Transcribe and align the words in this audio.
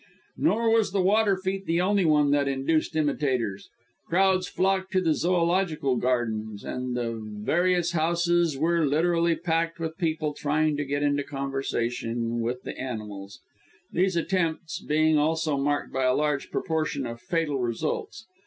Nor 0.37 0.71
was 0.71 0.93
the 0.93 1.01
water 1.03 1.37
feat 1.37 1.67
the 1.67 1.79
only 1.79 2.05
one 2.05 2.31
that 2.31 2.47
induced 2.47 2.95
imitators. 2.95 3.69
Crowds 4.07 4.47
flocked 4.47 4.91
to 4.93 4.99
the 4.99 5.13
Zoological 5.13 5.95
Gardens, 5.95 6.63
and 6.63 6.97
the 6.97 7.21
various 7.23 7.91
houses 7.91 8.57
were 8.57 8.83
literally 8.87 9.35
packed 9.35 9.79
with 9.79 9.99
people 9.99 10.33
trying 10.33 10.75
to 10.77 10.85
get 10.85 11.03
into 11.03 11.21
conversation 11.21 12.39
with 12.39 12.63
the 12.63 12.75
animals; 12.79 13.41
these 13.91 14.15
attempts 14.15 14.79
being 14.83 15.19
also 15.19 15.55
marked 15.55 15.93
by 15.93 16.05
a 16.05 16.15
large 16.15 16.49
proportion 16.49 17.05
of 17.05 17.21
fatal 17.21 17.59
results. 17.59 18.25